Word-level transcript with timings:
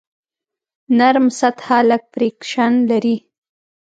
نرم 0.97 1.27
سطحه 1.39 1.77
لږ 1.89 2.03
فریکشن 2.13 2.71
لري. 2.89 3.17